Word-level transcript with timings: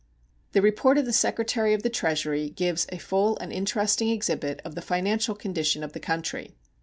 The 0.53 0.63
report 0.63 0.97
of 0.97 1.05
the 1.05 1.13
Secretary 1.13 1.75
of 1.75 1.83
the 1.83 1.89
Treasury 1.91 2.49
gives 2.49 2.87
a 2.89 2.97
full 2.97 3.37
and 3.37 3.53
interesting 3.53 4.09
exhibit 4.09 4.59
of 4.65 4.73
the 4.73 4.81
financial 4.81 5.35
condition 5.35 5.83
of 5.83 5.93
the 5.93 5.99
country. 5.99 6.55